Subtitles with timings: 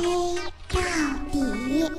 [0.00, 0.08] 黑
[0.68, 0.80] 到
[1.30, 1.90] 底。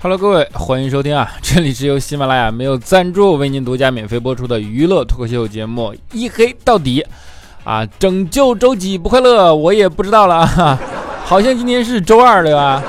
[0.00, 1.30] Hello，各位，欢迎收听啊！
[1.40, 7.00] 这里是由喜马拉雅没有赞助为您独家免费播出的娱乐脱口秀节目《一黑到底》
[7.62, 7.86] 啊！
[8.00, 10.76] 拯救周几不快乐，我也不知道了啊！
[11.24, 12.82] 好像今天是周二对吧？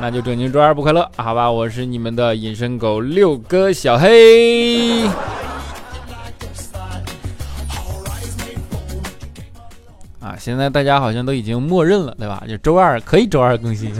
[0.00, 1.50] 那就拯救周二不快乐，好吧？
[1.50, 5.04] 我是你们的隐身狗六哥小黑。
[10.20, 12.42] 啊，现在大家好像都已经默认了，对吧？
[12.48, 13.92] 就周二可以周二更新。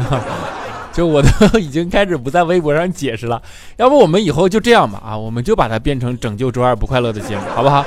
[0.92, 3.40] 就我都已经开始不在微博上解释了，
[3.76, 7.84] 要不我们以后就这样吧啊，我们就把它变成拯救周二不快乐的节目，好不好？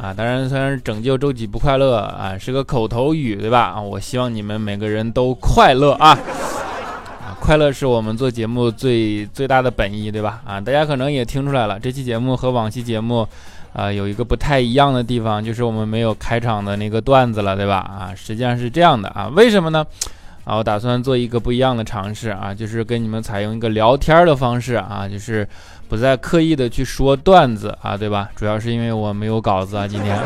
[0.00, 3.74] 啊，当然虽然拯救周几不快乐啊是个口头语，对吧？
[3.76, 6.18] 啊，我希望你们每个人都快乐啊，
[7.40, 10.40] 快乐是我们做节目最最大的本意，对吧？
[10.44, 13.26] 啊，大家可能也听出来了，这期节目和往期节目
[13.72, 17.76] 啊有一个不太一样的地方，就是我们没有开场的那个段子了，对吧？
[17.76, 19.86] 啊，实际上是这样的啊，为什么呢？
[20.44, 25.46] 啊，我打算做一个不一样的尝试啊，就是跟你们采用一个聊天的方式啊，就是
[25.88, 28.28] 不再刻意的去说段子啊，对吧？
[28.34, 30.18] 主要是因为我没有稿子啊，今天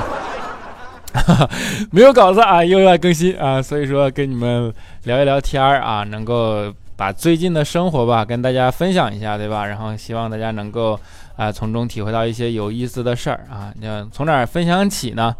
[1.92, 4.72] 没有稿子啊，又要更新啊，所以说跟你们
[5.04, 9.64] 聊一聊天儿啊，能够把最近的生活吧跟大家分享一下，对吧？
[9.64, 11.00] 然后希望大家能够
[11.34, 13.72] 啊从中体会到一些有意思的事儿啊。
[13.80, 15.34] 那从哪儿分享起呢？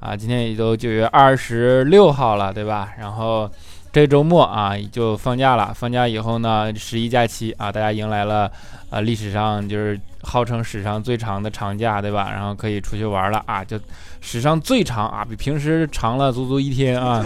[0.00, 2.92] 啊，今天也都九月二十六号了，对吧？
[2.98, 3.48] 然后。
[3.94, 8.50] 这周末啊就放假了，放假以后呢，十一假期啊，大家迎来了，
[8.90, 12.28] 呃，历史上就是号称史上最长的长假，对吧？
[12.32, 13.78] 然后可以出去玩了啊，就
[14.20, 17.24] 史上最长啊，比平时长了足足一天啊。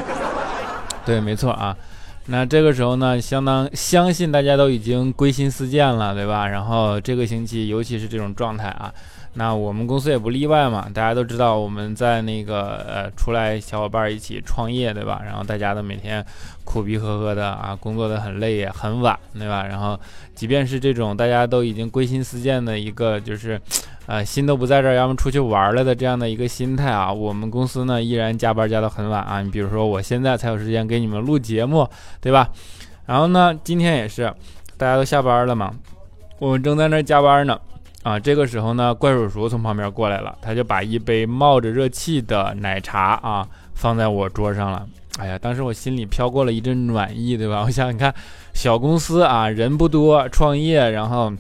[1.07, 1.75] 对，没错啊。
[2.31, 6.47] 那这个时候呢，相当相信大家都已经归心似箭了，对吧？
[6.47, 8.93] 然后这个星期，尤其是这种状态啊。
[9.35, 15.23] 那我们公司也不例外嘛，大家都知道我们在那个呃出来小伙伴一起创业，对吧？
[15.25, 16.25] 然后大家都每天
[16.65, 19.65] 苦逼呵呵的啊，工作的很累也很晚，对吧？
[19.67, 19.99] 然后
[20.35, 23.61] 即便是这种大家都已经归心似箭的一个就是，
[24.09, 29.43] 呃心都不在这儿，要么出去玩了的这样的一个心态啊，我们公司呢依然加班加到很晚啊。
[29.43, 31.89] 你比如说我现在才有时间给你们录节目，
[32.21, 32.49] 对吧？
[33.07, 34.35] 然后呢今天也是
[34.77, 35.73] 大家都下班了嘛，
[36.39, 37.57] 我们正在那加班呢。
[38.05, 44.87] 啊，这个时候呢，怪叔叔从旁边过来了，他就把一杯冒着热气的奶茶啊放在我桌上了。
[45.19, 47.65] 哎呀，当时我心里飘过了一阵暖意，对吧？
[47.67, 48.15] 我想，你看，
[48.55, 51.31] 小公司啊，人不多，创业，然后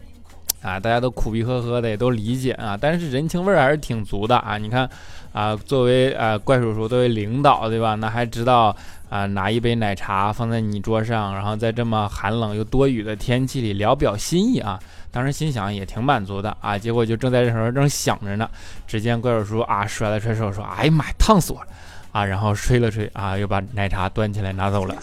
[0.60, 4.58] 啊，大家都苦逼呵呵的，也都理解啊，但是人情味儿还是挺足的啊。
[4.58, 4.88] 你看
[5.32, 7.94] 啊，作为啊怪叔叔，作为领导，对吧？
[7.94, 8.74] 那还知道
[9.08, 14.78] 啊，拿一杯奶茶放在你桌上，然后在这么寒冷又多雨的天气里聊表心意啊。
[15.10, 18.48] 当时心想也挺满足的啊，结果就正在这时候正想着呢，
[18.86, 21.68] 只见怪叔叔啊甩了甩手说：“哎呀妈呀，烫死我了！”
[22.10, 24.94] 啊，然后吹了吹啊，又把奶茶端起来拿走了。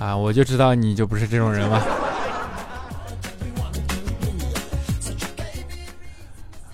[0.00, 1.82] 啊，我就知道你就不是这种人了。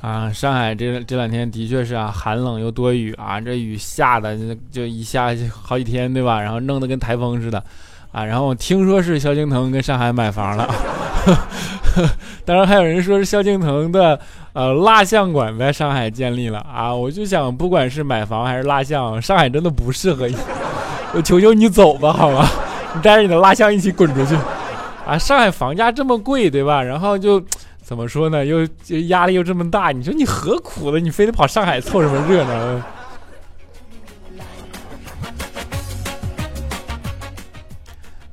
[0.00, 4.36] 啊，上海这这两天的确是啊，寒冷又多雨啊，这雨下的
[4.70, 6.40] 就一下就好几天，对吧？
[6.40, 7.62] 然后弄得跟台风似的，
[8.10, 10.68] 啊，然后听说是萧敬腾跟上海买房了，
[12.44, 14.18] 当然还有人说是萧敬腾的
[14.54, 20.36] 呃蜡像馆在上海建立了啊，我就想不管是买房还是蜡像，上海真的不适合你，
[21.14, 22.44] 我 求求你走吧，好吗？
[22.94, 24.36] 你带着你的蜡像一起滚出去，
[25.06, 26.82] 啊，上海房价这么贵，对吧？
[26.82, 27.42] 然后就。
[27.84, 28.47] 怎么说呢？
[28.47, 28.66] 又
[29.08, 31.00] 压力又这么大，你说你何苦呢？
[31.00, 32.81] 你非得跑上海凑什么热闹？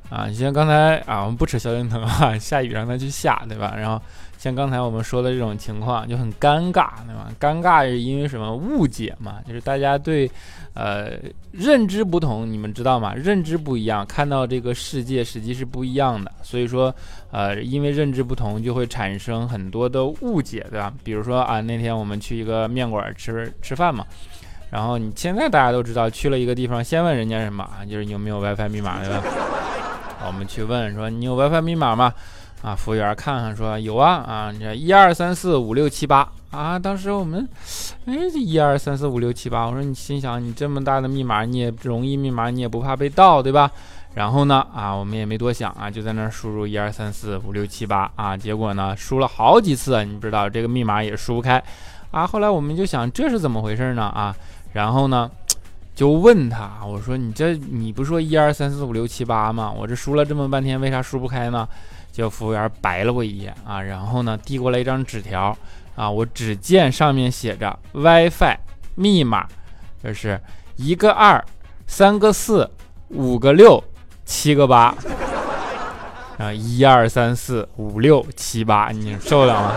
[0.08, 3.74] 啊，像刚才啊，我们不吃萧敬腾啊，下雨让他去下，对吧？
[3.76, 4.00] 然后。
[4.40, 7.30] 像刚才我们说的这种情况就很尴尬，对吧？
[7.38, 8.56] 尴尬是因为什么？
[8.56, 10.30] 误解嘛，就是大家对，
[10.72, 11.10] 呃，
[11.52, 13.12] 认知不同，你们知道吗？
[13.14, 16.32] 认知不一样，看到这个世界实际是不一样的。
[16.42, 16.94] 所以说，
[17.30, 20.90] 呃，因为认知不同，就会产生很多的误解，对吧？
[21.04, 24.06] 比如说啊，那天我们去一个面馆吃吃饭嘛，
[24.70, 27.84] 然后你现在大家都知道，去了一个地方，先问人家什么啊？
[27.84, 29.22] 就是你有没有 WiFi 密码，对吧？
[30.26, 32.14] 我们去问说你有 WiFi 密码吗？
[32.62, 37.48] 啊，服务员看看说有啊啊，你这一二三四五六七八啊，当时我们，
[38.04, 43.70] 哎，这一二三四五六七八，我说你心想你这么大的密码，你也容易密码，你也不怕被盗，对吧？
[44.14, 51.62] 然后呢，啊，我们也没多想啊，就在那输入一二三四五六七八啊，结果呢，输了好几次，你不知道这个密码也输不开，
[52.10, 54.02] 啊，后来我们就想这是怎么回事呢？
[54.02, 54.36] 啊，
[54.72, 55.30] 然后呢，
[55.94, 59.70] 就问他，我说你这你不说一二三四五六七八吗？
[59.70, 61.66] 我这输了这么半天，为啥输不开呢？
[62.12, 65.56] 就服务员白了我一眼啊，然后呢递过来一张纸条
[65.94, 68.56] 啊，我只见上面写着 WiFi
[68.94, 69.46] 密码，
[70.02, 70.40] 就是
[70.76, 71.44] 一个二，
[71.86, 72.70] 三个四，
[73.08, 73.82] 五个六，
[74.24, 74.94] 七个八
[76.38, 79.76] 啊，一二三四五六七八，你受得了吗？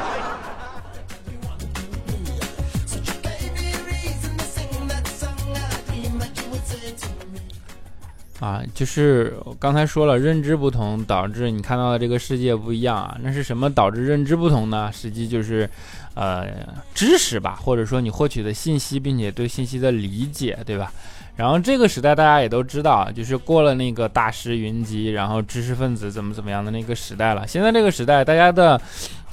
[8.43, 13.17] 啊，就是刚才说了，认知不同导致你看到的这个世界不一样啊。
[13.21, 14.91] 那是什么导致认知不同呢？
[14.91, 15.69] 实际就是，
[16.13, 16.47] 呃，
[16.93, 20.91] 知识吧，或者说你获取的信息，并且对信息的理解，对吧？
[21.37, 27.47] 然后这个时代大家也都知道，就是过了那个大师云集，然后知识分子怎么怎么样的那个时代了。
[27.47, 28.79] 现在这个时代，大家的，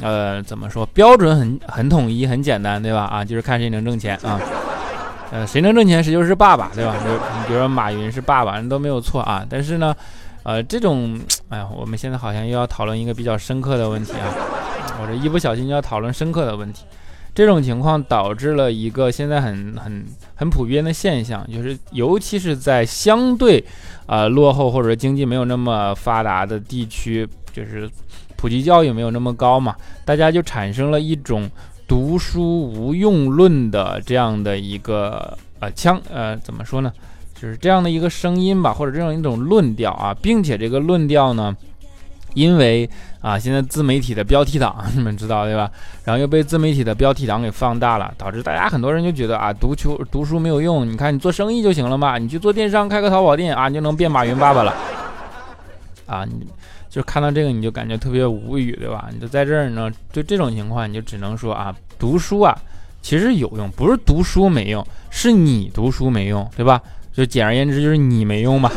[0.03, 3.07] 呃，怎么说，标准很很统一，很简单，对吧？
[3.07, 4.41] 啊，就是看谁能挣钱啊。
[5.33, 6.97] 呃，谁能挣钱，谁就是爸爸，对吧？
[7.05, 9.47] 就你比如说马云是爸爸，人都没有错啊。
[9.49, 9.95] 但是呢，
[10.43, 11.17] 呃，这种，
[11.51, 14.35] 哎呀，我们现在好像又要讨论一个比较深刻的问题啊。
[15.01, 16.85] 我这一不小心就要讨论深刻的问题。
[17.33, 20.05] 这种情况导致了一个现在很很
[20.35, 23.65] 很普遍的现象，就是尤其是在相对
[24.07, 27.89] 啊落后或者经济没有那么发达的地区，就是
[28.37, 31.49] 普及教育没有那么高嘛，大家就产生了一种。
[31.91, 36.93] 读书无用论的这样的一个呃腔呃怎么说呢？
[37.35, 41.57] 就是这样的一个声音吧，或者这样一种论调啊，并且这个论调呢，
[42.35, 42.89] 因为
[43.21, 45.69] 啊现在自媒体的标题党 你们知道对吧？
[46.05, 54.73] 然后又被自媒体的标题党给放大了，导致大家很多人就觉得啊读书读书没有用，你看你做生意就行了嘛，你去做电商开个淘宝店啊，你就能变马云爸爸了
[56.11, 56.47] 啊你。
[56.89, 59.09] 就看到这个你就感觉特别无语，对吧？
[59.13, 62.53] 你就在这儿呢，就这种情况，你就只能说啊，读书啊，
[63.01, 66.83] 其实有用，不是读书没用，是你读书没用，对吧？
[67.13, 68.69] 就简而言之，就是你没用嘛。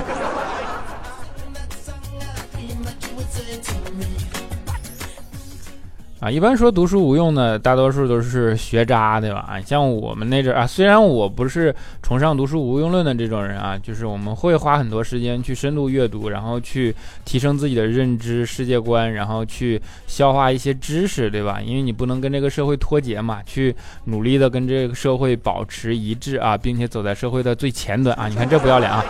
[6.24, 9.40] 啊，一般说读书无用的，大多数都是学渣，对吧？
[9.46, 21.60] 啊，像我们那阵啊，虽然我不是崇尚读书无用论的这种人啊，就是我们会花很多时间去深度阅读，然后去提升自己的认知世界观，然后去消化一些知识，对吧？
[21.62, 23.76] 因为你不能跟这个社会脱节嘛，去
[24.06, 28.30] 努力的跟这个社会保持一致啊，并且走在社会的最前端啊！
[28.30, 29.04] 你看这不要脸啊！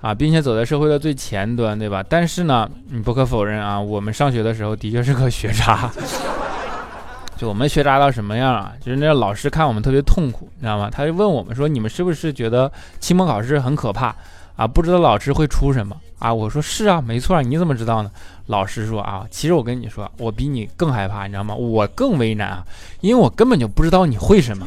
[0.00, 2.04] 啊，并且走在社会的最前端，对吧？
[2.08, 5.90] 但是呢，你不可否认啊，我们上学的时候的确是个学渣。
[7.36, 8.72] 就我们学渣到什么样啊？
[8.80, 10.90] 就是那老师看我们特别痛苦，你知道吗？
[10.90, 14.14] 他就问我们说：“你们是不是觉得期末考试很可怕
[14.56, 14.66] 啊？
[14.66, 18.10] 不知道老师会出什么啊？”我说：“是啊，没错。”你怎么知道呢？
[18.46, 21.54] 老师说：“啊，其实我跟你说，我比你更害怕，你知道吗？
[21.54, 22.64] 我更为难啊，
[23.00, 24.66] 因为我根本就不知道你会什么，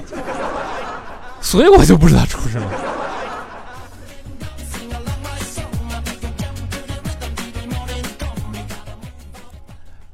[1.42, 2.68] 所以我就不知道出什么。”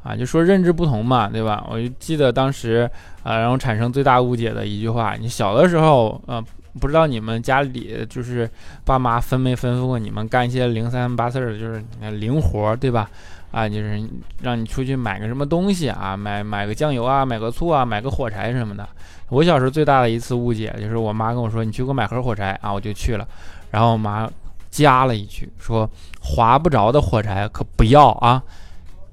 [0.07, 1.67] 啊，就说认知不同嘛，对吧？
[1.69, 2.89] 我就记得当时，
[3.23, 6.41] 啊，然后产生最大误解的一句话：你小的时候，呃，
[6.79, 8.49] 不知道你们家里就是
[8.85, 13.09] 爸妈吩没吩咐过你们干一些零三八四的，就是零活，对吧？
[13.51, 14.01] 啊，就是
[14.41, 18.87] 让你出去买个什么东西啊，买买个酱油啊，买个醋啊，买个火柴什么的。
[19.29, 23.27] 我小时候最大的一次误解就是我妈跟我说：“你去给我买盒火柴啊！”我就去了，
[23.71, 24.29] 然后我妈
[24.69, 25.89] 加了一句说
[26.21, 28.41] ：“划不着的火柴可不要啊。”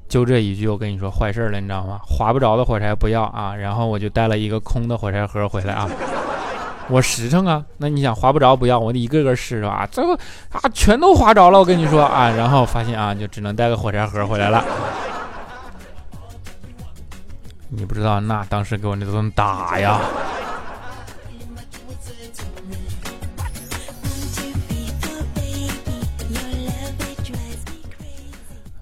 [0.09, 2.01] 就这一句，我跟你说坏事了，你知道吗？
[2.07, 3.55] 划不着的火柴不要啊！
[3.57, 5.89] 然后我就带了一个空的火柴盒回来啊。
[6.89, 9.89] 我实诚啊，那你想划不着不要，我得一个个试是吧？
[9.91, 10.13] 这个
[10.53, 12.31] 啊，全都划着了，我跟你说啊。
[12.31, 14.63] 然后发现啊，就只能带个火柴盒回来了。
[17.71, 19.99] 你不知道，那当时给我那顿打呀！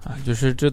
[0.03, 0.71] 啊，就是这。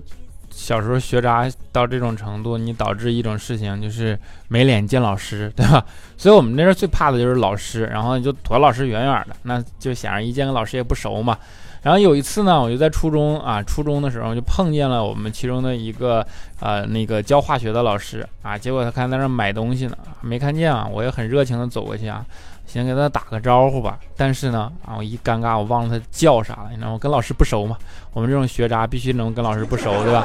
[0.62, 5.83] 小时候学渣到这种程度，你导致一种事情就是没脸见老师，对吧？
[6.19, 11.37] 所以我们那时候最怕的就是老师，然后就躲老师远远的，那就显而易见跟老师也不熟嘛。
[11.82, 16.26] 然后有一次呢，我就在初中啊，初中的时候就碰见了我们其中的一个
[16.60, 22.25] 呃那个教化学的老师啊，结果他看在那买东西呢，没看见啊，我也很热情的走过去啊。
[22.66, 26.68] 先给他打个招呼吧，但是呢，啊，我一尴尬，我忘了他叫啥了。
[26.70, 27.76] 你知道，我跟老师不熟嘛，
[28.12, 30.25] 我们这种学渣必须能跟老师不熟，对吧？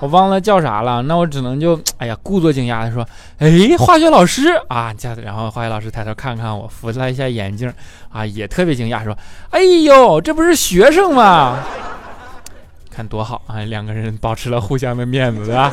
[0.00, 3.06] 我忘了叫啥了，那我只能就，哎呀，故作惊讶的说，
[3.38, 7.72] 哎，化学老师啊，这样然后化学老师抬头看看我，扶了一下眼镜，
[8.10, 9.16] 啊，也特别惊讶，说，
[9.50, 11.58] 哎呦，这不是学生吗？
[12.90, 15.72] 看多好啊，两个人保持了互相的面子，对吧？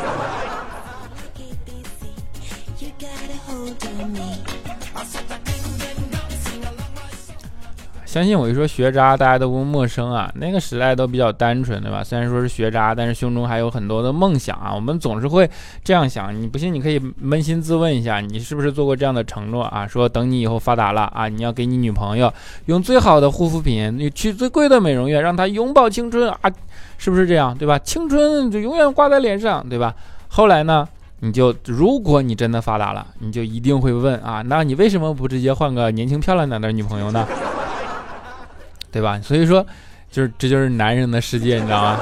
[8.15, 10.31] 相信我一说学渣，大家都不陌生啊。
[10.36, 12.01] 那个时代都比较单纯，对吧？
[12.01, 14.74] 虽然说是学渣，但是胸中还有很多的梦想啊。
[14.74, 15.50] 我们总是会
[15.84, 19.86] 这样想，你不信你可以扪心自问一下，你是不是做过这样的承诺啊？
[19.86, 22.34] 说等你以后发达了啊，你要给你女朋友
[22.67, 26.50] 用最好的护肤品，你去最贵的美容院，让她拥抱青春啊，
[26.98, 27.53] 是不是这样？
[27.57, 27.77] 对吧？
[27.79, 29.93] 青春就永远挂在脸上，对吧？
[30.29, 30.88] 后来呢？
[31.19, 37.27] 你就如果你真的发达了，你就一定会问啊，那你为什么不直接换个年轻漂亮点的女朋友呢？
[38.95, 39.19] 对吧？
[39.21, 39.67] 所以说，
[40.09, 41.99] 就是这就是男人的世界，你知道吗？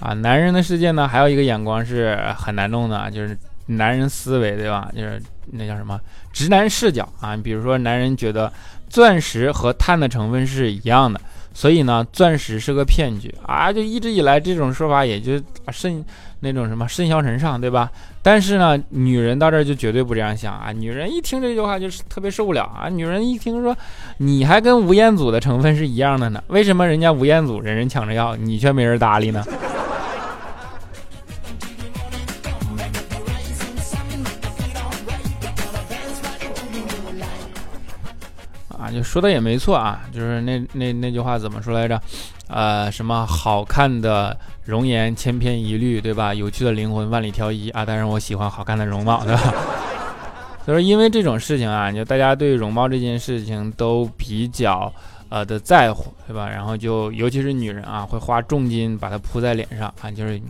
[0.00, 3.34] 啊，男人的世界呢，还有一个眼光是很难弄的，就是
[3.64, 4.90] 男人思维，对吧？
[4.94, 5.18] 就是
[5.52, 5.98] 那叫什么
[6.34, 7.34] 直男视角啊。
[7.34, 8.52] 比如说，男人觉得
[8.90, 11.18] 钻石和碳的成分是一样的。
[11.52, 13.72] 所以呢，钻石是个骗局啊！
[13.72, 15.32] 就一直以来这种说法，也就
[15.72, 16.04] 甚
[16.40, 17.90] 那种什么甚嚣尘上，对吧？
[18.22, 20.70] 但是呢，女人到这儿就绝对不这样想啊！
[20.70, 22.88] 女人一听这句话就是特别受不了啊！
[22.88, 23.76] 女人一听说
[24.18, 29.44] 你还跟吴彦祖的成分是一样的呢，为什么人家吴彦祖人人抢着要，你却没人搭理呢？
[38.90, 42.00] 就说的也没错啊，就是那那那句话怎么说来着？
[42.48, 46.32] 呃，什么好看的容颜千篇一律，对吧？
[46.32, 47.84] 有趣的灵魂万里挑一啊！
[47.84, 49.54] 当然我喜欢好看的容貌，对吧？
[50.64, 54.90] 所以说，因为这种事情啊，就大家对容貌这件事情都比较
[55.28, 56.48] 呃的在乎，对吧？
[56.48, 60.40] 然后就尤其是女人啊，会花重金把它铺在脸上啊，就是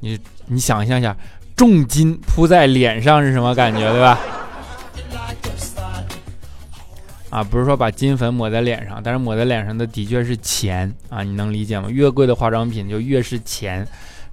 [0.00, 1.14] 你你想象一下，
[1.54, 4.18] 重金铺在脸上是什么感觉，对吧？
[7.34, 11.88] 啊，不是说把金粉抹在脸上，但是抹在脸上的的确是钱啊，你能理解吗？
[11.90, 13.84] 越贵的化妆品就越是钱，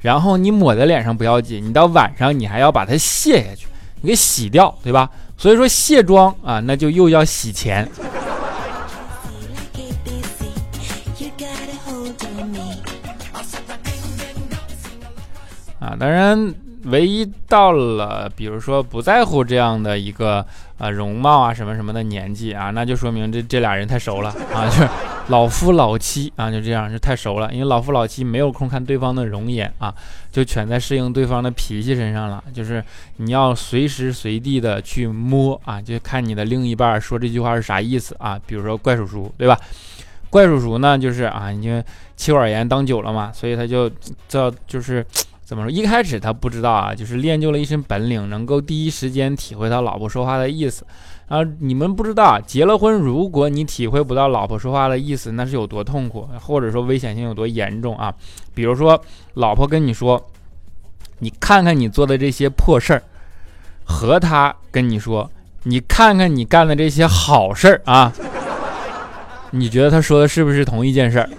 [0.02, 3.66] 然后你抹在脸上不要紧，你到晚上你还要把它卸下去，
[4.02, 5.10] 你给洗掉，对吧？
[5.36, 7.90] 所以说卸妆啊，那就又要洗钱。
[15.80, 16.71] 啊，当然。
[16.86, 20.46] 唯一到了，比如说不在乎这样的一个
[20.78, 24.90] 呃容貌啊什么什么的年纪啊，那就说明这这俩人太熟了啊， 就是
[25.28, 27.52] 老夫老妻啊，就这样就太熟了。
[27.54, 29.94] 因为老夫老妻没有空看对方的容颜啊，
[30.32, 32.44] 就全在适应对方的脾气身上了。
[32.54, 32.84] 就是
[33.18, 38.40] 你要随时随地的去摸啊，就看你的另一半说这句话是啥意思啊。
[38.46, 39.58] 比如说怪叔叔，对吧？
[40.30, 41.84] 怪叔叔呢，就是啊，因为
[42.16, 43.90] 妻管严当久了嘛，所以他就
[44.28, 45.06] 叫就是。
[45.52, 45.70] 怎么说？
[45.70, 50.86] 一开始他不知道啊，就是练就了一身本领，能够第一时间体会到老婆说话的意思。
[51.28, 58.14] 啊，你们不知道，结了婚，如果你体会不到老婆说话的意思，那是有多痛苦，或者说危险性有多严重啊？
[58.54, 58.98] 比如说，
[59.34, 60.26] 老婆跟你说
[61.20, 63.04] ：“你看看你做的这些破事儿”，
[63.84, 65.30] 和他跟你说
[65.64, 68.14] ：“你看看你干的这些好事儿啊”，
[69.52, 71.30] 你觉得他说的是不是同一件事儿？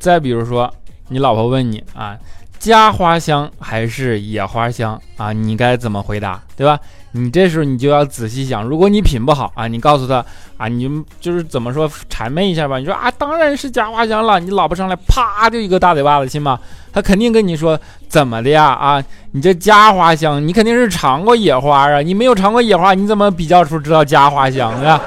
[0.00, 0.72] 再比如说，
[1.08, 2.16] 你老婆问你啊，
[2.58, 5.32] 家花香还是野花香啊？
[5.32, 6.80] 你该怎么回答，对吧？
[7.12, 10.24] 你这时候你就要仔细想，如果你品不好啊，你告诉他
[10.56, 10.88] 啊，你
[11.20, 12.78] 就是怎么说谄媚一下吧？
[12.78, 14.38] 你说啊，当然是家花香了。
[14.38, 16.58] 你老婆上来啪就一个大嘴巴子，信吗？
[16.92, 17.78] 他肯定跟你说
[18.08, 18.64] 怎么的呀？
[18.64, 19.02] 啊，
[19.32, 25.00] 你这家花香，你肯定是尝过野花啊，你没有尝过野花，你怎么比较出知道家花香啊？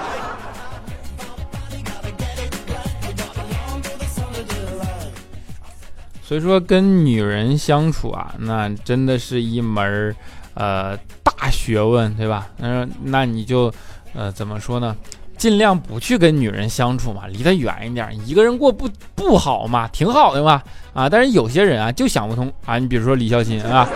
[6.25, 10.15] 所以说，跟女人相处啊，那真的是一门
[10.53, 12.47] 呃大学问，对吧？
[12.59, 13.71] 嗯，那你就
[14.13, 14.95] 呃怎么说呢？
[15.37, 18.09] 尽量不去跟女人相处嘛，离她远一点。
[18.25, 20.61] 一个人过不不好嘛，挺好的嘛
[20.93, 21.09] 啊！
[21.09, 22.79] 但是有些人啊，就想不通啊。
[22.79, 23.87] 你比如说李孝钦啊。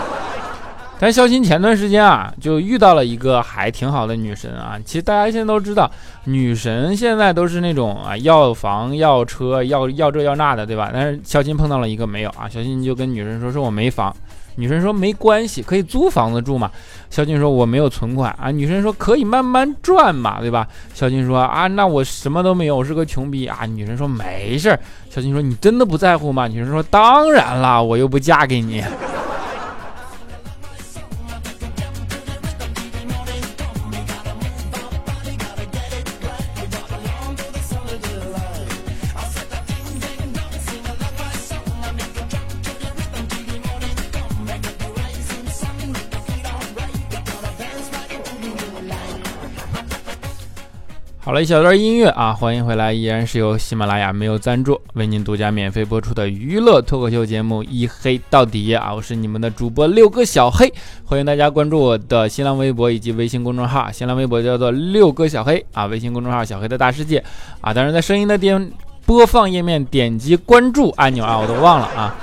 [0.99, 4.79] 但肖钦前段时间啊，就遇到了一个还挺好的女神啊。
[4.83, 5.89] 其实大家现在都知道，
[6.23, 10.89] 女神现在都是那种啊，要房要车要要这要那的，对吧？
[10.91, 12.49] 但是肖钦碰到了一个没有啊。
[12.49, 14.15] 肖钦就跟女神说：“说我没房。”
[14.59, 16.71] 女神说：“没关系，可以租房子住嘛。”
[17.11, 24.69] 肖钦说：“我没有存款啊。”女神说：“可以慢慢赚嘛，对吧？”肖钦说：“啊，那我什么都没有，我是个穷逼啊。”女神说：“没事。”
[25.11, 28.83] 肖钦说：“你真的不在乎吗？”女神说：“当然啦，我又不嫁给你。”
[51.27, 67.21] 好了一小段音乐啊，欢迎回来，依然是由喜马拉雅没有赞助为您独家免费播出的娱乐脱口秀节目《一黑到底》啊，我是你们的主播六哥小黑，欢迎大家关注我的新浪微博以及微信公众号，新浪微博叫做六哥小黑啊，微信公众号小黑的大世界
[67.59, 68.71] 啊，当然在声音的点
[69.05, 72.15] 播放页面点击关注按钮啊，我都忘了啊。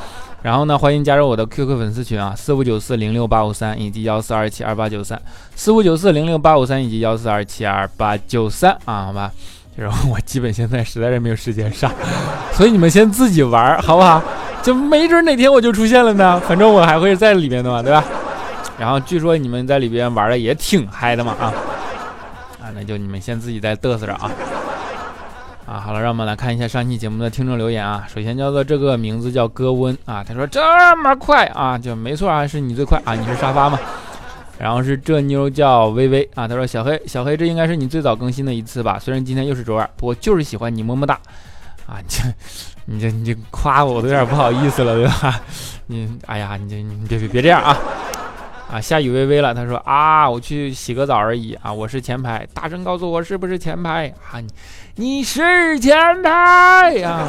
[0.44, 5.18] 然后呢，欢迎加入我的 QQ 粉丝群啊，四五九四零六八五三以及幺四二七二八九三，
[5.56, 9.32] 四五九四零六八五三以及幺四二七二八九三啊，好吧。
[9.74, 11.90] 然后 我基本现在实在是没有时间上，
[12.52, 14.22] 所以你们先自己玩，好不好？
[14.62, 18.04] 就没准哪天我就出现了呢，反正我还会在里面的嘛，对吧？
[18.78, 21.54] 然后据说你们在里边玩的也挺嗨的嘛，啊
[22.60, 24.30] 啊，那就你们先自己在嘚瑟着啊。
[25.66, 28.06] 啊，好了，让我们来看一下上期节目的听众留言啊。
[28.06, 30.60] 首先叫做这个名字叫哥温啊，他说这
[30.98, 33.78] 么快啊，就没错啊，是你最快啊，你是沙发嘛。
[34.58, 38.98] 然后是这妞叫微微啊，他说小黑小黑，这应该是你最早更新的一次吧？
[38.98, 41.18] 虽然今天又是周二，不过就是喜欢你，么么哒。
[41.86, 42.22] 啊，你这
[42.84, 45.40] 你这你这夸我，我都有点不好意思了，对吧？
[45.88, 47.76] 你哎呀，你这你别别别这样啊。
[48.70, 49.54] 啊，下雨微微了。
[49.54, 54.40] 他说啊，我去洗个澡而已啊，我是前排，大声告诉我是不是前排啊？
[54.40, 54.48] 你
[54.96, 57.28] 你是前台呀？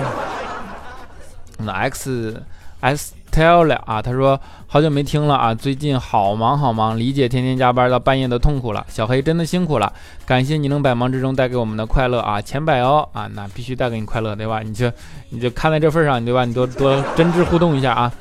[1.57, 2.43] 那 X
[2.81, 8.85] S tell 啊，他说好久没听了啊，最近好忙好忙，理解天天加班到半夜的痛苦了。
[8.87, 9.91] 小黑真的辛苦了，
[10.27, 14.59] 感谢你能百忙之中带给我们的快乐啊，前百哦啊，那必须带给你快乐对吧？
[14.61, 14.91] 你就
[15.29, 16.45] 你就看在这份上对吧？
[16.45, 18.11] 你多多真挚互动一下啊。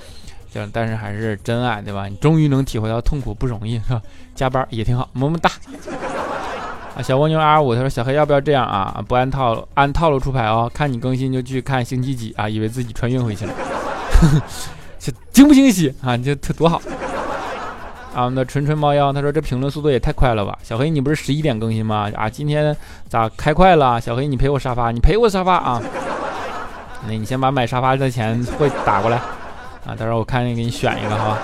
[0.72, 2.06] 但是还是真爱，对吧？
[2.06, 4.00] 你终于能体会到痛苦不容易，是吧？
[4.34, 5.50] 加班也挺好，么么哒。
[6.96, 9.02] 啊，小蜗牛 R 五他说小黑要不要这样啊？
[9.08, 12.48] 不按套路按套路出牌哦，看你更新就去看星期几啊？
[12.48, 13.52] 以为自己穿越回去了，
[14.98, 16.16] 这惊不惊喜啊？
[16.16, 16.80] 这这多好。
[18.14, 20.56] 啊，我们的纯纯猫妖他说这评论速度也太快了吧？
[20.62, 22.08] 小黑你不是十一点更新吗？
[22.14, 22.76] 啊，今天
[23.08, 24.00] 咋开快了？
[24.00, 25.82] 小黑你赔我沙发，你赔我沙发啊？
[27.06, 29.16] 那你先把买沙发的钱会打过来。
[29.84, 31.36] 啊，到时候我看给你选一个哈，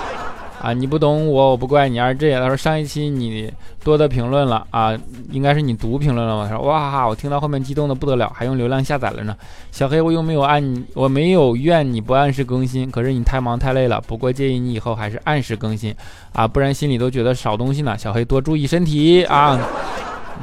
[0.61, 1.99] 啊，你不懂我，我不怪你。
[1.99, 3.51] 二 G，他说上一期你
[3.83, 4.95] 多的评论了啊，
[5.31, 6.47] 应该是你读评论了吗？
[6.47, 9.35] 他说哇哈，我听到后面激动的不得了，还用流量下载了呢。
[9.73, 13.99] 小黑，我又没有按你，我没有怨你不按时更新，可是你太忙太累了。
[14.03, 15.95] 不过建议你以后还是按时更新
[16.35, 17.97] 啊，不然心里都觉得少东西呢。
[17.97, 19.59] 小黑多注意身体啊，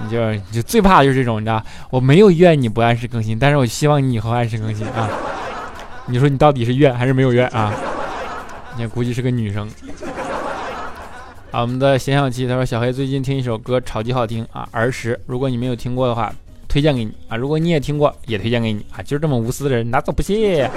[0.04, 5.08] 你就你就最怕就是这种，你知道，我没有怨你不按时更新，但是我希望你以后按时更新啊。
[6.08, 7.72] 你说你到底是怨还是没有怨啊？
[8.78, 9.68] 你估计是个女生。
[11.52, 15.20] 啊，我们的闲小七他说小黑最近听一首歌超级好听啊，儿时。
[15.26, 16.32] 如果你没有听过的话，
[16.68, 17.36] 推荐给你啊。
[17.36, 19.02] 如果你也听过，也推荐给你啊。
[19.02, 20.70] 就是这么无私的人，拿走不谢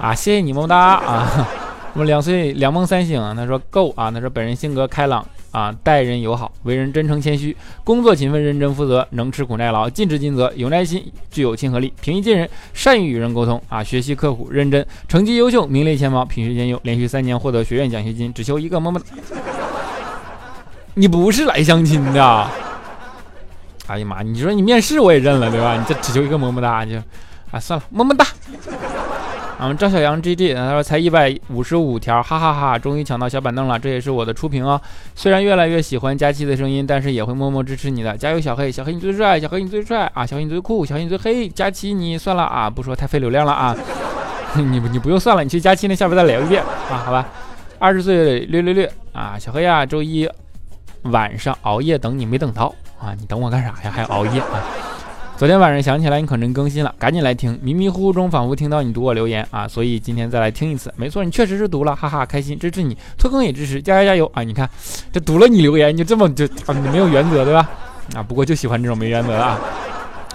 [0.00, 0.12] 啊！
[0.14, 1.48] 谢谢你么么哒啊！
[1.94, 4.10] 我们两岁两梦三醒，他说够啊。
[4.10, 5.24] 他说本人性格开朗。
[5.50, 13.60] 啊，待人友好，为人真诚谦虚，工作勤奋认真负责，能吃苦耐劳，尽职尽责，有耐心，具有亲和力，平易近人，善于与人沟通。
[13.68, 19.06] 啊，学习刻苦认真，成绩优秀，名列前茅，品学兼优，连续三年获得学院奖学金，只求一个么么哒。
[20.94, 22.48] 你不是来相亲的？
[23.88, 25.76] 哎呀妈，你说你面试我也认了，对吧？
[25.76, 26.96] 你这只求一个么么哒就，
[27.50, 28.24] 啊，算了，么么哒。
[29.62, 34.80] 嗯，赵小杨 G G，他说才一百五十五条，哈哈哈，终于抢到小板凳了，这也是我的初评哦。
[35.14, 43.76] 虽然越来越喜欢佳期的声音，但是也会默默支持你的，加油，小黑，小黑你最帅，小黑你最帅啊，小黑你最酷，小黑你最黑，佳期你算了啊，不说太费流量了啊，
[44.56, 47.28] 你你不用算了，你去佳期那下边再聊一遍啊，好吧。
[47.78, 50.26] 二十岁略略略啊，小黑呀，周一
[51.02, 53.90] 晚上熬夜等你没等到啊，你等我干啥呀？
[53.90, 54.89] 还熬夜啊？
[55.40, 57.58] 昨天晚上想起来你可能更新了，赶紧来听。
[57.62, 60.92] 迷迷糊糊中仿佛听到你读我留言啊，所以今天再来听一次。
[60.98, 64.42] 没错，你确实是读了，哈哈，开心，支持你，拖更也支持，加油加油啊！
[64.42, 64.68] 你看，
[65.10, 67.66] 这读了你留言，你就这么就啊，你没有原则对吧？
[68.14, 69.58] 啊，不过就喜欢这种没原则的啊。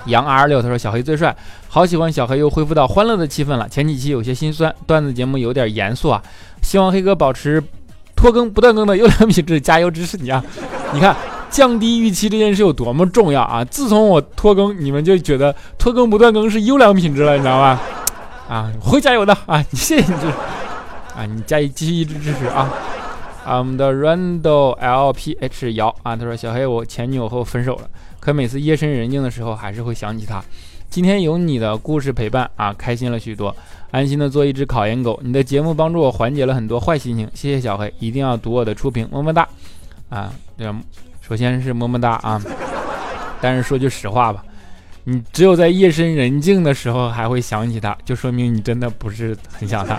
[0.08, 1.38] 杨 R 六他说小黑最帅，
[1.70, 3.70] 好喜欢小黑又恢复到欢乐的气氛了。
[3.70, 6.20] 前几期有些心酸，段子节目有点严肃啊，
[6.64, 7.62] 希望黑哥保持
[8.16, 10.44] 拖更不断更的优良品质，加油支持你啊！
[10.92, 11.16] 你看。
[11.56, 13.64] 降低预期这件事有多么重要啊！
[13.64, 17.82] 自从我拖更，你们就觉得拖更不断更是优良品质了，你知道吧？
[18.50, 19.64] 啊，会加油的啊！
[19.72, 20.34] 谢谢你支持
[21.16, 22.70] 啊，你加一继续一直支持啊！
[23.46, 27.88] 啊，我们的 Randall LPH 摇啊，他说小黑，我前女友和我分手了，
[28.20, 30.44] 可每次夜深人静的时候还是会想起她。
[30.90, 33.56] 今天有你的故事陪伴啊，开心了许多，
[33.92, 35.18] 安心的做一只考研狗。
[35.24, 39.48] 你的节目帮助我缓解了很多坏心情，谢谢小黑，一定要读我的初评，么么哒！
[40.10, 40.84] 啊，这样。
[41.28, 42.40] 首先是么么哒啊，
[43.42, 44.44] 但是说句实话吧，
[45.06, 49.98] 你只有在夜深人静的时候还会想起他，就说明你真的不是很想他，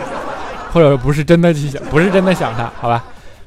[0.72, 3.04] 或者不是真的去想，不是真的想他，好吧？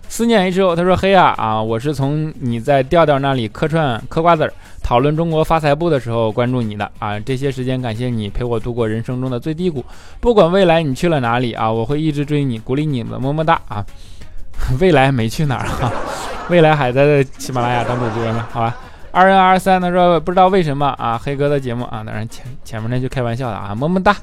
[0.09, 4.51] 思念 H O 他说黑啊啊，我是从你在调调那里客串嗑瓜子儿，
[4.83, 7.17] 讨论中国发财部的时候关注你的啊。
[7.19, 9.85] 这些时间感谢你陪我度过人生中的最低谷，
[10.19, 13.85] 不管未来你去了哪里啊，我会一直追你，鼓励你们，么么哒啊。
[14.79, 15.93] 未来没去哪儿啊？
[16.49, 18.75] 未来还在喜马拉雅当主播呢，好吧。
[19.11, 24.15] 二零二三他说不知道为什么啊，黑哥的节目啊，当然前前面那就开玩笑的啊，么么哒。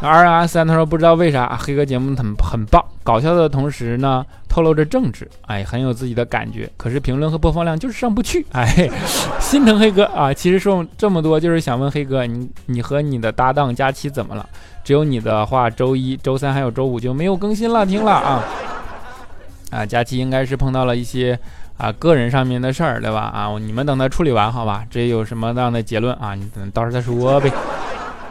[0.00, 6.70] 二零二三他说不知道为啥黑哥节目很很棒，搞笑的同时呢透露着政治，哎，很有自己的感觉。
[6.76, 8.88] 可是评论和播放量就是上不去，哎，
[9.40, 10.32] 心疼黑哥啊。
[10.32, 14.48] 其实说这么多就是想问黑哥，你你和你的搭档佳期怎么了？
[14.84, 18.44] 只有你的话，周一周三还有周五就没有更新了，听了啊
[19.70, 21.38] 啊，佳期应该是碰到了一些。
[21.78, 23.20] 啊，个人上面的事儿，对吧？
[23.32, 24.84] 啊，你们等他处理完，好吧？
[24.90, 26.34] 这有什么样的结论啊？
[26.34, 27.52] 你等到时候再说呗。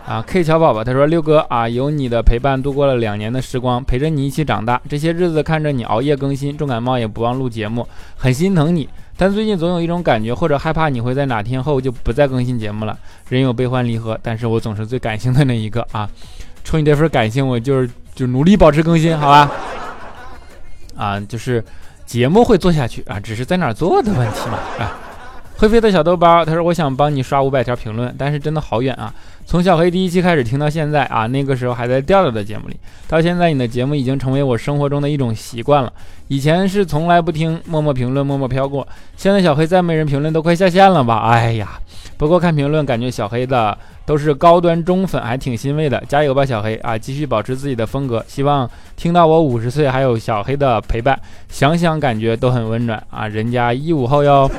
[0.06, 4.82] 啊，K 乔宝宝他说六哥啊，有你的陪伴度过了两年的时光，陪着你一起长大。
[4.90, 8.90] 这些日子看着你熬夜更新，重感冒也不忘录节目，很心疼你。
[9.16, 12.98] 但最近总有一种感觉，或者害怕你会在哪天后就不再更新节目了。
[13.30, 16.10] 人有悲欢离合，但是我总是最感性的那一个啊。
[16.66, 19.50] 冲你这份感性，我就是就努力保持更新，好吧？
[20.98, 21.64] 啊，就是。
[22.08, 24.96] 节目会做下去啊，只是在哪做的问题嘛啊！
[25.58, 29.14] 会飞的小豆包，他说我想帮你刷五百条评论，但是真的好远啊！
[29.48, 32.76] 从小黑第一期开始听到现在啊，那个时候还在调调的节目里，
[33.08, 35.94] 到现在你的节目已经成为我生活中的一种习惯了。
[36.28, 38.86] 以前是从来不听，默默评论，默默飘过。
[39.16, 41.30] 现在小黑再没人评论，都快下线了吧？
[41.30, 41.80] 哎呀！
[42.18, 46.04] 不过看评论，感觉小黑的都是高端中粉，还挺欣慰的。
[46.10, 46.98] 加油吧，小黑啊！
[46.98, 48.22] 继续保持自己的风格。
[48.28, 53.30] 希望听到我五十岁还有小黑的陪伴，想想感觉都很温暖啊！
[53.30, 54.52] 人家一五后哟。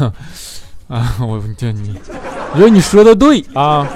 [0.88, 1.94] 啊，我就你，
[2.52, 3.86] 我觉得你说的对啊。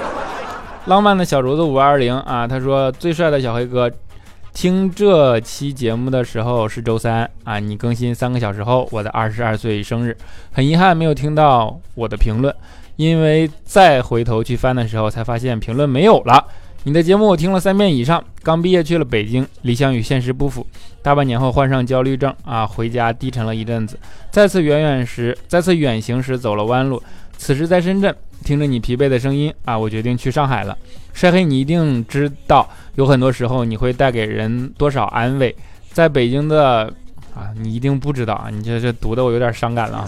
[0.85, 3.91] 浪漫的小竹子五二零啊，他说最帅的小黑哥。
[4.53, 10.15] 听这期节目的时候是周三啊，你更新三个小时后，我的二十二岁生日，
[10.53, 12.55] 很遗憾没有听到我的评论，
[12.95, 16.41] 因为再回头去翻的时候才发现评论没有了。
[16.83, 20.65] 你的节目我听了三遍以上，刚毕业去了北京，理想与现实不符，
[21.01, 23.99] 大半年后患上焦虑症啊，回家低沉了一阵子，
[24.31, 27.03] 再次远远时，再次远行时走了弯路，
[27.37, 28.15] 此时在深圳。
[28.43, 30.77] 听着你疲惫的声音啊，我决定去上海了。
[31.13, 35.55] 晒黑，你一定知道，有很多时候你会带给人多少安慰。
[35.91, 36.83] 在北京的
[37.33, 40.07] 啊，你一定不知道啊，你这这读的我有点伤感了。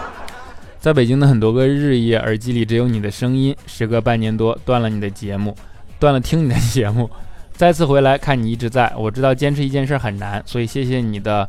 [0.78, 3.56] 在北京的很多个日夜，耳机里只有你的声音。
[3.66, 5.56] 时隔半年多，断了你的节目，
[5.98, 7.08] 断了听你的节目，
[7.54, 8.92] 再次回来看你一直在。
[8.98, 11.48] 我知道坚持一件事很难，所以谢谢你的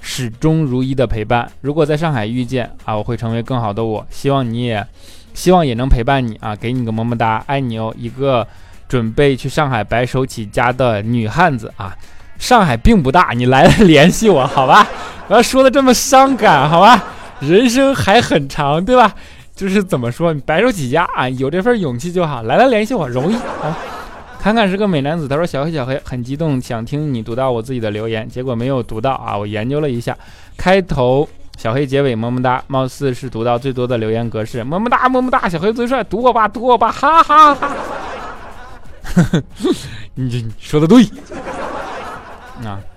[0.00, 1.50] 始终如一的陪伴。
[1.60, 4.06] 如果在上海遇见啊，我会成为更好的我。
[4.10, 4.86] 希望你也。
[5.34, 7.92] 希望也能陪伴你啊，给你个么么哒，爱你哦！
[7.98, 8.48] 一个
[8.88, 11.94] 准备去上海白手起家的女汉子啊，
[12.38, 14.88] 上海并不大，你来了联系我好吧？
[15.28, 17.04] 不要说的这么伤感好吧？
[17.40, 19.14] 人生还很长，对吧？
[19.54, 23.76] 就是怎么说，你白手起家啊，有这份勇气就好，来了联系我容易啊。
[24.46, 29.36] 侃侃是个美男子，他说小黑小黑很激动，想听你读到我自己的留言，结果没有读到啊。
[29.36, 30.16] 我研究了一下，
[30.56, 31.28] 开头。
[31.58, 37.72] 小黑结尾么么哒，貌似是读到最多的留言格式，么么哒么么哒，小黑最帅，读我吧读我吧，哈哈哈。
[40.14, 41.02] 你你说的对
[42.64, 42.78] 啊，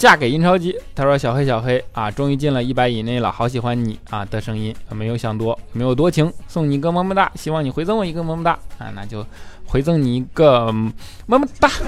[0.00, 0.74] 嫁给印钞机。
[0.94, 9.26] 他说小黑小黑啊，终于进了一百以内了，好喜欢你啊的声音，没有想多，没有多情，送你一个么么哒，希望你回赠我一个么么哒啊，那就
[9.66, 10.90] 回赠你一个么
[11.26, 11.68] 么哒。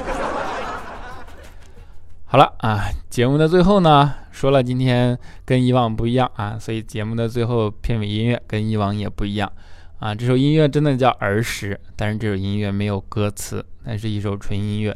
[2.27, 9.51] 好了啊，节目的最后呢，说了今天跟以往不一样啊，所以节目的最后片尾音乐跟以往也不一样
[10.01, 10.15] 啊。
[10.15, 14.95] 这首音乐真的叫儿时，但是这首音乐没有歌词，那是一首纯音乐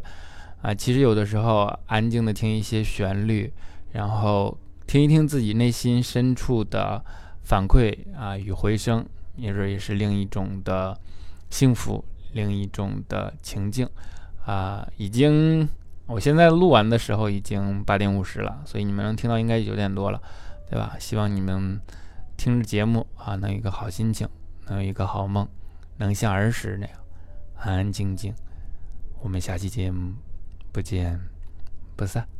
[0.63, 0.75] 啊。
[0.75, 3.53] 其实有的时候安静的听一些旋律，
[3.93, 7.05] 然后听一听自己内心深处的
[7.43, 10.99] 反馈啊与回声，也是也是另一种的
[11.51, 13.89] 幸福，另一种的情境
[14.45, 15.69] 啊，已经。
[16.09, 20.23] 我现在录完的时候已经八点五十了，所以你们能听到应该九点多了，
[20.71, 20.95] 对吧？
[21.01, 21.81] 希望你们
[22.37, 24.29] 听着节目啊，能有一个好心情，
[24.69, 25.49] 能有一个好梦，
[25.97, 26.97] 能像儿时那样
[27.57, 28.33] 安安静静。
[29.21, 30.13] 我们下期节目
[30.77, 31.19] 不见
[31.97, 32.36] 不散。